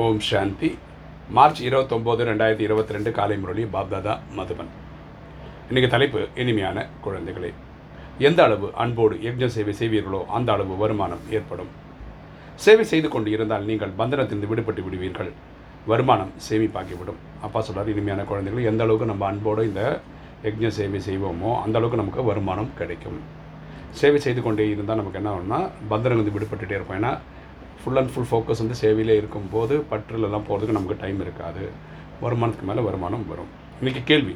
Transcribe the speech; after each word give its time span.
ஓம் 0.00 0.20
சாந்தி. 0.26 0.68
March 1.36 1.58
இருபத்தொம்போது 1.64 2.20
ரெண்டாயிரத்தி 2.28 2.64
இருபத்தி 2.66 2.92
ரெண்டு 2.96 3.10
காலை 3.16 3.36
முரளி 3.40 3.64
பாப்தாதா 3.74 4.12
மதுபன். 4.36 4.70
இன்றைக்கி 5.68 5.88
தலைப்பு 5.94 6.20
இனிமையான 6.42 6.84
குழந்தைகளே. 7.06 7.50
எந்த 8.28 8.40
அளவு 8.46 8.68
அன்போடு 8.82 9.16
யஜ்ஞ 9.24 9.46
சேவை 9.56 9.72
செய்வீர்களோ 9.80 10.20
அந்த 10.36 10.48
அளவு 10.54 10.76
வருமானம் 10.82 11.26
ஏற்படும். 11.38 11.68
சேவை 12.66 12.86
செய்து 12.92 13.10
கொண்டு 13.14 13.30
இருந்தால் 13.34 13.68
நீங்கள் 13.70 13.92
பந்தனத்திலிருந்து 14.00 14.50
விடுபட்டு 14.52 14.84
விடுவீர்கள். 14.86 15.30
வருமானம் 15.92 16.32
சேமிப்பாக்கிவிடும் 16.46 17.20
அப்பா 17.48 17.62
சொல்கிறார் 17.66 17.92
இனிமையான 17.94 18.24
குழந்தைகள் 18.30 18.70
எந்த 18.72 18.82
அளவுக்கு 18.86 19.10
நம்ம 19.12 19.28
அன்போடு 19.32 19.68
இந்த 19.70 19.84
யஜ்ஞ 20.46 20.72
சேவை 20.78 21.02
செய்வோமோ 21.08 21.52
அந்த 21.66 21.78
அளவுக்கு 21.80 22.02
நமக்கு 22.02 22.26
வருமானம் 22.30 22.72
கிடைக்கும். 22.80 23.20
சேவை 24.00 24.20
செய்து 24.28 24.42
கொண்டே 24.48 24.70
இருந்தால் 24.74 25.02
நமக்கு 25.02 25.22
என்ன 25.22 25.30
ஆகும்னா 25.34 25.60
பந்தனம் 25.92 26.26
விடுபட்டுகிட்டே 26.38 26.78
இருப்போம். 26.78 26.98
ஏன்னா 27.02 27.14
ஃபுல் 27.82 27.98
அண்ட் 28.00 28.10
ஃபுல் 28.14 28.28
ஃபோக்கஸ் 28.30 28.60
வந்து 28.62 28.76
சேவையிலே 28.80 29.14
இருக்கும்போது 29.20 29.74
பற்றுலலாம் 29.90 30.44
போகிறதுக்கு 30.48 30.76
நமக்கு 30.78 30.96
டைம் 31.04 31.20
இருக்காது. 31.24 31.64
வருமானத்துக்கு 32.24 32.66
மேலே 32.70 32.82
வருமானம் 32.88 33.24
வரும். 33.30 33.48
இன்றைக்கி 33.80 34.02
கேள்வி. 34.10 34.34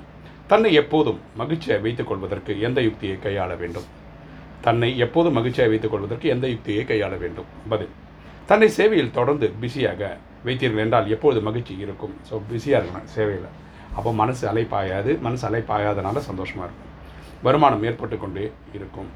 தன்னை 0.51 0.71
எப்போதும் 0.80 1.21
மகிழ்ச்சியை 1.41 1.77
வைத்துக் 1.85 2.09
கொள்வதற்கு 2.09 2.52
எந்த 2.69 2.80
யுக்தியை 2.87 3.16
கையாள 3.24 3.52
வேண்டும்? 3.62 3.87
தன்னை 4.66 4.88
எப்போதும் 5.05 5.37
மகிழ்ச்சியாக 5.38 5.71
வைத்துக் 5.73 5.93
கொள்வதற்கு 5.93 6.27
எந்த 6.35 6.47
யுக்தியை 6.52 6.85
கையாள 6.91 7.12
வேண்டும்? 7.23 7.48
பதில். 7.73 7.93
தன்னை 8.51 8.69
சேவையில் 8.79 9.15
தொடர்ந்து 9.19 9.47
பிஸியாக 9.60 10.10
வைத்தீர்கள் 10.47 10.83
என்றால் 10.85 11.09
எப்பொழுது 11.15 11.41
மகிழ்ச்சி 11.49 11.74
இருக்கும்? 11.85 12.15
ஸோ 12.29 12.41
பிஸியாக 12.51 12.80
இருக்கணும் 12.83 13.13
சேவையில். 13.15 13.49
அப்போ 13.99 14.10
மனசு 14.23 14.45
அலைப்பாயாது 14.52 15.13
மனசு 15.27 15.45
அலைப்பாயாதனால 15.51 16.23
சந்தோஷமாக 16.30 16.66
இருக்கும். 16.69 16.93
வருமானம் 17.47 17.87
ஏற்பட்டு 17.91 18.19
கொண்டே 18.24 18.45
இருக்கும். 18.77 19.09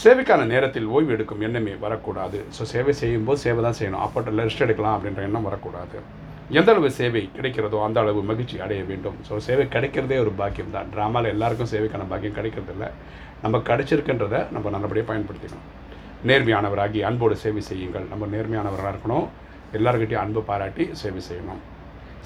சேவைக்கான 0.00 0.42
நேரத்தில் 0.52 0.86
ஓய்வு 0.94 1.10
எடுக்கும் 1.14 1.42
எண்ணமே 1.46 1.72
வரக்கூடாது. 1.82 2.38
ஸோ 2.56 2.62
சேவை 2.70 2.92
செய்யும்போது 3.00 3.40
சேவை 3.42 3.60
தான் 3.66 3.76
செய்யணும். 3.78 4.02
அப்போ 4.04 4.20
ரெஸ்ட் 4.38 4.62
எடுக்கலாம் 4.66 4.94
அப்படின்ற 4.96 5.22
எண்ணம் 5.28 5.46
வரக்கூடாது. 5.48 5.96
எந்த 6.58 6.68
அளவு 6.72 6.88
சேவை 6.98 7.22
கிடைக்கிறதோ 7.36 7.78
அந்த 7.86 7.98
அளவு 8.02 8.20
மகிழ்ச்சி 8.30 8.56
அடைய 8.64 8.80
வேண்டும். 8.90 9.18
ஸோ 9.28 9.36
சேவை 9.46 9.64
கிடைக்கிறதே 9.74 10.16
ஒரு 10.24 10.32
பாக்கியம் 10.40 10.72
தான். 10.76 10.88
ட்ராமாவில் 10.94 11.32
எல்லாருக்கும் 11.34 11.70
சேவைக்கான 11.74 12.06
பாக்கியம் 12.12 12.36
கிடைக்கிறதில்ல. 12.38 12.86
நம்ம 13.44 13.58
கிடைச்சிருக்குன்றதை 13.68 14.40
நம்ம 14.54 14.70
நல்லபடியாக 14.76 15.08
பயன்படுத்திக்கணும். 15.10 15.68
நேர்மையானவராகி 16.30 17.00
அன்போடு 17.08 17.36
சேவை 17.44 17.62
செய்யுங்கள். 17.70 18.06
நம்ம 18.12 18.26
நேர்மையானவராக 18.34 18.92
இருக்கணும். 18.94 19.26
எல்லாருக்கிட்டையும் 19.78 20.24
அன்பு 20.24 20.42
பாராட்டி 20.50 20.86
சேவை 21.02 21.22
செய்யணும். 21.28 21.60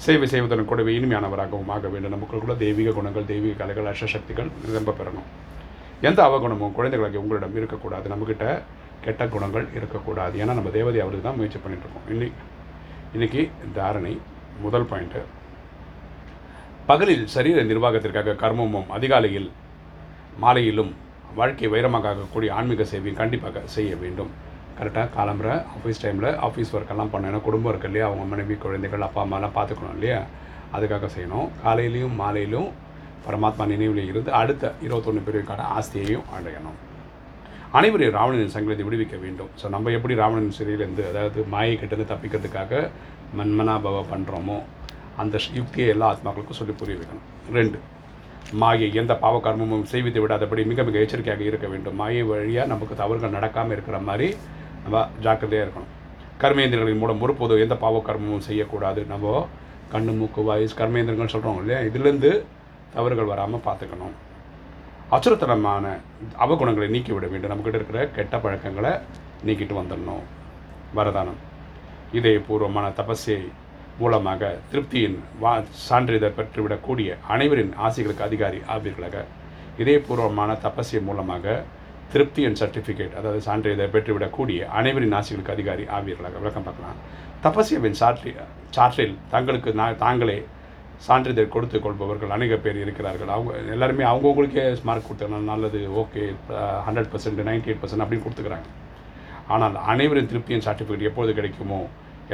சேவை 0.05 0.27
செய்வதன் 0.31 0.69
கூடவே 0.71 0.91
இனிமையானவராகவும் 0.99 1.71
ஆக 1.75 1.87
வேண்டும். 1.93 2.15
நமக்குள்ள 2.15 2.55
தெய்வீக 2.63 2.95
குணங்கள் 2.97 3.29
தெய்வீக 3.33 3.55
கலைகள் 3.61 3.91
அஷ்டசக்திகள் 3.91 4.49
நிரம்ப 4.65 4.95
பெறணும். 4.99 5.29
எந்த 6.01 6.23
அவகுணமும் 6.23 6.73
குழந்தைகளுக்கு 6.73 7.21
உங்களிடம் 7.21 7.55
இருக்கக்கூடாது. 7.55 8.09
நம்மக்கிட்ட 8.09 8.61
கெட்ட 9.05 9.27
குணங்கள் 9.27 9.67
இருக்கக்கூடாது. 9.73 10.35
ஏன்னா 10.41 10.53
நம்ம 10.59 10.69
தேவதை 10.69 11.01
அவருக்கு 11.01 11.25
தான் 11.27 11.35
முயற்சி 11.35 11.59
பண்ணிகிட்ருக்கோம் 11.59 12.09
இன்னைக்கு 12.09 12.45
இன்றைக்கி 13.15 13.49
தாரணை 13.73 14.19
முதல் 14.61 14.87
பாயிண்ட்டு 14.91 15.21
பகலில் 16.85 17.27
சரீர 17.27 17.63
நிர்வாகத்திற்காக 17.63 18.35
கர்மமும் 18.43 18.89
அதிகாலையில் 18.89 19.51
மாலையிலும் 20.37 20.95
வாழ்க்கை 21.35 21.67
வைரமாக 21.67 22.07
ஆகக்கூடிய 22.07 22.53
ஆன்மீக 22.53 22.83
சேவையும் 22.83 23.21
கண்டிப்பாக 23.21 23.61
செய்ய 23.65 23.95
வேண்டும். 23.95 24.29
கரெக்டாக 24.79 25.09
காலம்புற 25.17 25.63
ஆஃபீஸ் 25.75 26.01
டைமில் 26.03 26.29
ஆஃபீஸ் 26.47 26.73
ஒர்க்கெல்லாம் 26.73 27.11
பண்ணணும். 27.13 27.41
குடும்பம் 27.41 27.71
இருக்கு 27.71 27.87
இல்லையா? 27.87 28.07
அவங்க 28.07 28.23
மனைவி 28.23 28.55
குழந்தைகள் 28.55 29.01
அப்பா 29.01 29.23
அம்மாலாம் 29.23 29.55
பார்த்துக்கணும் 29.55 29.93
இல்லையா? 29.93 30.21
அதுக்காக 30.75 31.09
செய்யணும். 31.17 31.49
காலையிலையும் 31.65 32.15
மாலையிலும் 32.15 32.69
பரமாத்மா 33.27 33.65
நினைவில் 33.73 34.09
இருந்து 34.11 34.31
அடுத்த 34.41 34.73
இருபத்தொன்று 34.85 35.25
பிரிவுக்கான 35.27 35.65
ஆஸ்தியையும் 35.77 36.27
அடையணும். 36.37 36.77
அனைவரையும் 37.77 38.15
ராவணனின் 38.17 38.53
சங்கிலத்தை 38.55 38.85
விடுவிக்க 38.87 39.15
வேண்டும். 39.25 39.51
ஸோ 39.61 39.65
நம்ம 39.75 39.91
எப்படி 39.97 40.13
ராவணன் 40.21 40.55
சிறையிலேருந்து 40.57 41.03
அதாவது 41.11 41.39
மாயை 41.53 41.75
கிட்டேருந்து 41.81 42.11
தப்பிக்கிறதுக்காக 42.13 42.81
மன்மனாபவ 43.39 44.03
பண்ணுறோமோ 44.13 44.57
அந்த 45.21 45.37
யுக்தியை 45.57 45.87
எல்லா 45.93 46.07
ஆத்மாக்களுக்கும் 46.13 46.59
சொல்லி 46.59 46.73
புரிய 46.81 46.97
வைக்கணும். 46.99 47.27
ரெண்டு 47.57 47.77
மாயை 48.61 48.87
எந்த 49.01 49.13
பாவகர்மமும் 49.23 49.85
செய்வித்து 49.91 50.19
விடாதபடி 50.23 50.61
மிக 50.71 50.83
மிக 50.89 50.97
எச்சரிக்கையாக 51.03 51.43
இருக்க 51.49 51.67
வேண்டும். 51.71 51.97
மாயை 52.01 52.21
வழியாக 52.31 52.71
நமக்கு 52.73 52.95
தவறுகள் 53.01 53.35
நடக்காமல் 53.37 53.75
இருக்கிற 53.75 53.97
மாதிரி 54.09 54.27
நம்ம 54.83 55.05
ஜாக்கிரதையாக 55.25 55.65
இருக்கணும். 55.65 55.93
கர்மேந்திரங்களின் 56.43 57.01
மூலம் 57.01 57.23
ஒருபோதும் 57.25 57.63
எந்த 57.65 57.75
பாவகர்மமும் 57.83 58.45
செய்யக்கூடாது. 58.49 59.01
நம்ம 59.13 59.47
கண்ணு 59.93 60.13
மூக்கு 60.19 60.41
வாய்ஸ் 60.49 60.77
கர்மேந்திரங்கள் 60.81 61.33
சொல்கிறோம் 61.33 61.59
இல்லையா? 61.61 61.79
இதுலேருந்து 61.89 62.31
தவறுகள் 62.95 63.31
வராமல் 63.31 63.65
பார்த்துக்கணும். 63.67 64.15
அச்சுறுத்தனமான 65.15 65.85
அவகுணங்களை 66.43 66.87
நீக்கிவிட 66.95 67.27
வேண்டும். 67.33 67.51
நம்மக்கிட்ட 67.51 67.79
இருக்கிற 67.79 68.01
கெட்ட 68.17 68.37
பழக்கங்களை 68.43 68.91
நீக்கிட்டு 69.47 69.75
வந்துடணும். 69.79 70.25
வரதானம். 70.97 71.39
இதயபூர்வமான 72.17 72.85
தபஸை 72.99 73.39
மூலமாக 74.01 74.49
திருப்தியின் 74.71 75.17
வா 75.39 75.53
சான்றிதழ் 75.87 76.37
பெற்றுவிடக்கூடிய 76.39 77.09
அனைவரின் 77.35 77.73
ஆசைகளுக்கு 77.87 78.27
அதிகாரி 78.29 78.59
ஆவீர்களாக. 78.75 79.23
இதயபூர்வமான 79.81 80.51
தபஸை 80.65 80.99
மூலமாக 81.07 81.63
திருப்தியின் 82.13 82.57
சர்டிஃபிகேட் 82.59 83.15
அதாவது 83.19 83.41
சான்றிதழ் 83.47 83.93
பெற்றுவிடக்கூடிய 83.95 84.59
அனைவரின் 84.79 85.15
ஆசைகளுக்கு 85.19 85.55
அதிகாரி 85.55 85.85
ஆவீர்களாக. 85.97 86.37
விளக்கம் 86.43 86.67
பார்க்கலாம். 86.67 86.99
தபஸ்யவின் 87.45 87.97
சாற்றி 88.01 88.31
சாற்றில் 88.75 89.17
தங்களுக்கு 89.33 89.73
நான் 89.79 89.99
தாங்களே 90.05 90.37
சான்றிதழ் 91.05 91.53
கொடுத்து 91.55 91.77
கொள்பவர்கள் 91.85 92.33
அநேக 92.35 92.53
பேர் 92.63 92.79
இருக்கிறார்கள். 92.83 93.31
அவங்க 93.35 93.51
எல்லாருமே 93.75 94.03
அவங்கவுங்களுக்கே 94.11 94.63
மார்க் 94.89 95.07
கொடுத்தாங்க 95.07 95.39
நல்லது 95.51 95.79
okay 96.01 96.23
hundred 96.87 97.11
percent 97.13 97.41
ninety 97.49 97.69
eight 97.71 97.81
percent 97.83 98.03
அப்படின்னு 98.05 98.25
கொடுத்துக்கிறாங்க. 98.25 98.69
ஆனால் 99.55 99.75
அனைவரின் 99.93 100.29
திருப்தியின் 100.31 100.65
சர்டிஃபிகேட் 100.67 101.09
எப்போது 101.09 101.33
கிடைக்குமோ 101.39 101.81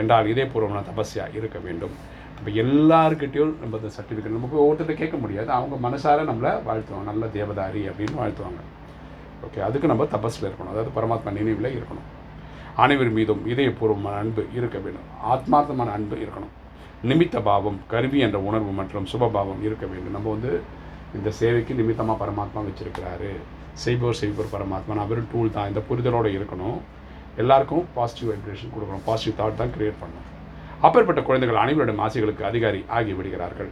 என்றால் 0.01 0.29
இதே 0.34 0.46
பூர்வமான 0.53 0.84
தபஸ்யா 0.91 1.25
இருக்க 1.40 1.57
வேண்டும். 1.68 1.96
இப்போ 2.38 2.51
எல்லாருக்கிட்டையும் 2.63 3.53
நம்ம 3.63 3.78
இந்த 3.81 3.91
சர்டிஃபிகேட் 3.97 4.38
நமக்கு 4.38 4.57
ஒவ்வொருத்தர் 4.63 5.01
கேட்க 5.01 5.18
முடியாது. 5.25 5.50
அவங்க 5.57 5.75
மனசார 5.88 6.25
நம்மளை 6.31 6.53
வாழ்த்துவாங்க. 6.69 7.07
நல்ல 7.12 7.25
தேவதாரி 7.38 7.84
அப்படின்னு 7.91 8.18
வாழ்த்துவாங்க. 8.24 8.63
ஓகே 9.47 9.62
அதுக்கு 9.68 9.91
நம்ம 9.91 10.09
தபஸில் 10.18 10.47
இருக்கணும். 10.50 10.74
அதாவது 10.74 10.91
பரமாத்மா 10.97 11.31
நினைவில் 11.40 11.75
இருக்கணும். 11.78 12.09
அனைவர் 12.84 13.16
மீதும் 13.19 13.41
இதயபூர்வமான 13.53 14.18
அன்பு 14.24 14.44
இருக்க 14.57 14.78
வேண்டும். 14.85 15.07
ஆத்மார்த்தமான 15.34 15.91
அன்பு 15.97 16.16
இருக்கணும். 16.25 16.53
நிமித்த 17.09 17.37
பாவம் 17.47 17.77
கருவி 17.91 18.19
என்ற 18.25 18.37
உணர்வு 18.49 18.71
மற்றும் 18.79 19.07
சுபபாவம் 19.11 19.61
இருக்க 19.67 19.85
வேண்டும். 19.91 20.13
நம்ம 20.15 20.27
வந்து 20.35 20.51
இந்த 21.17 21.29
சேவைக்கு 21.39 21.73
நிமித்தமாக 21.79 22.17
பரமாத்மா 22.21 22.61
வச்சுருக்கிறாரு. 22.67 23.31
செய்பவர் 23.83 24.19
செய்பவர் 24.19 24.53
பரமாத்மா. 24.53 24.93
நான் 24.99 25.09
வெறும் 25.09 25.31
டூல் 25.31 25.55
தான். 25.55 25.69
இந்த 25.71 25.81
புரிதலோடு 25.89 26.29
இருக்கணும். 26.37 26.77
எல்லாருக்கும் 27.41 27.83
பாசிட்டிவ் 27.97 28.29
வைப்ரேஷன் 28.31 28.73
கொடுக்கணும். 28.75 29.03
பாசிட்டிவ் 29.07 29.37
தாட் 29.41 29.59
தான் 29.61 29.73
கிரியேட் 29.75 29.99
பண்ணணும். 30.03 30.29
அப்பேற்பட்ட 30.85 31.23
குழந்தைகள் 31.27 31.59
அனைவரிடம் 31.63 32.01
ஆசைகளுக்கு 32.05 32.45
அதிகாரி 32.51 32.81
ஆகி 32.99 33.13
விடுகிறார்கள். 33.17 33.71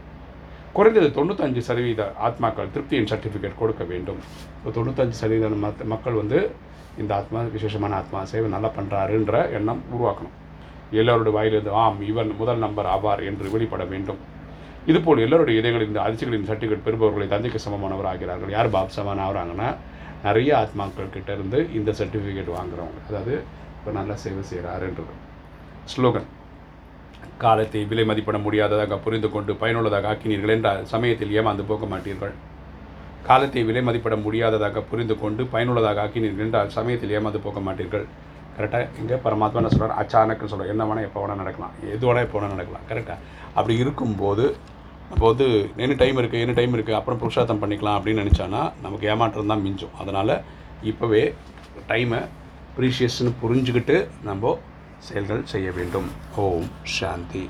குறைந்தது 0.76 1.08
தொண்ணூத்தஞ்சு 1.16 1.62
சதவீத 1.68 2.02
ஆத்மாக்கள் 2.26 2.70
திருப்தியின் 2.76 3.10
சர்டிஃபிகேட் 3.12 3.58
கொடுக்க 3.62 3.82
வேண்டும். 3.92 4.20
இப்போ 4.58 4.70
தொண்ணூத்தஞ்சு 4.78 5.16
சதவீத 5.22 5.48
மக்கள் 5.94 6.20
வந்து 6.22 6.38
இந்த 7.02 7.12
ஆத்மா 7.20 7.40
விசேஷமான 7.56 7.94
ஆத்மா 8.02 8.20
சேவை 8.34 8.48
நல்லா 8.56 8.72
பண்ணுறாருன்ற 8.78 9.34
எண்ணம் 9.58 9.82
உருவாக்கணும். 9.96 10.36
எல்லோருடைய 11.00 11.34
வாயிலிருந்து 11.36 11.72
ஆம் 11.84 12.00
இவன் 12.10 12.30
முதல் 12.40 12.62
நம்பர் 12.64 12.88
ஆவார் 12.94 13.22
என்று 13.30 13.46
வெளிப்பட 13.54 13.84
வேண்டும். 13.92 14.20
இதுபோல் 14.90 15.22
எல்லோருடைய 15.24 15.60
இதயங்களில் 15.60 15.90
இந்த 15.90 16.00
அதிர்ச்சிகளின் 16.04 16.46
சர்டிஃபிகேட் 16.50 16.86
பெறுபவர்களை 16.86 17.26
தந்தைக்கு 17.32 17.58
சமமானவர் 17.66 18.10
ஆகிறார்கள். 18.12 18.52
யார் 18.56 18.74
பாப் 18.76 18.94
சமன் 18.96 19.24
ஆகிறாங்கன்னா 19.26 19.68
நிறைய 20.26 20.50
ஆத்மாக்கள் 20.62 21.12
கிட்ட 21.16 21.30
இருந்து 21.36 21.58
இந்த 21.78 21.90
சர்டிஃபிகேட் 22.00 22.50
வாங்குறவங்க. 22.58 23.00
அதாவது 23.10 23.34
இப்போ 23.76 23.92
நல்லா 23.98 24.14
சேவை 24.24 24.42
செய்கிறாருன்றது 24.52 25.14
ஸ்லோகன் 25.92 26.28
காலத்தை 27.44 27.80
விலை 27.90 28.04
மதிப்பிட 28.08 28.38
முடியாததாக 28.46 28.98
புரிந்து 29.04 29.28
கொண்டு 29.34 29.52
பயனுள்ளதாக 29.62 30.10
ஆக்கினீர்கள் 30.12 30.54
என்ற 30.56 30.70
சமயத்தில் 30.92 31.32
ஏமாந்து 31.38 31.64
போக 31.70 31.86
மாட்டீர்கள். 31.92 32.34
காலத்தை 33.28 33.62
விலை 33.68 33.82
மதிப்பிட 33.88 34.14
முடியாததாக 34.26 34.82
புரிந்து 34.90 35.14
கொண்டு 35.22 35.42
பயனுள்ளதாக 35.54 36.00
ஆக்கினீர்கள் 36.04 36.44
என்றால் 36.46 36.70
சமயத்தில் 36.76 37.14
ஏமாந்து 37.18 37.40
போக 37.46 37.60
மாட்டீர்கள். 37.66 38.06
கரெக்டாக 38.56 38.84
இங்கே 39.00 39.16
பரமாத்மா 39.26 39.60
என்ன 39.60 39.70
சொல்கிறார் 39.74 39.96
அச்சானக்குன்னு 40.00 40.52
சொல்கிறார் 40.52 40.72
என்ன 40.74 40.84
வேணால் 40.88 41.06
எப்போ 41.08 41.20
வேணால் 41.22 41.40
நடக்கலாம். 41.42 41.72
எது 41.94 42.02
வேணால் 42.08 42.26
எப்போ 42.26 42.36
வேணால் 42.38 42.54
நடக்கலாம். 42.56 42.84
கரெக்டாக 42.90 43.18
அப்படி 43.58 43.76
இருக்கும்போது 43.84 44.44
நம்ம 45.10 45.22
வந்து 45.30 45.46
என்ன 45.84 45.94
டைம் 46.02 46.18
இருக்குது 46.20 46.42
என்ன 46.44 46.54
டைம் 46.58 46.74
இருக்குது 46.76 46.98
அப்புறம் 46.98 47.20
புருஷார்த்தம் 47.22 47.62
பண்ணிக்கலாம் 47.62 47.96
அப்படின்னு 47.98 48.22
நினச்சானா 48.24 48.60
நமக்கு 48.84 49.08
ஏமாற்றம் 49.14 49.52
தான் 49.52 49.64
மிஞ்சும். 49.66 49.96
அதனால் 50.02 50.34
இப்போவே 50.90 51.24
டைமை 51.90 52.20
ப்ரீஷியஸ்ன்னு 52.76 53.32
புரிஞ்சுக்கிட்டு 53.42 53.96
நம்ம 54.28 54.54
செயல்கள் 55.08 55.42
செய்ய 55.52 55.68
வேண்டும். 55.78 56.08
ஓம் 56.44 56.70
சாந்தி. 56.98 57.44